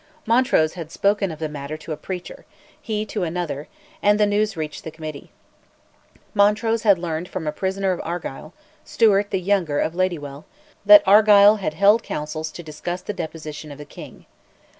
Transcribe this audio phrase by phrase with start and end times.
[0.25, 2.43] Montrose had spoken of the matter to a preacher,
[2.81, 3.67] he to another,
[4.01, 5.29] and the news reached the Committee.
[6.33, 8.51] Montrose had learned from a prisoner of Argyll,
[8.83, 10.45] Stewart the younger of Ladywell,
[10.87, 14.25] that Argyll had held counsels to discuss the deposition of the king.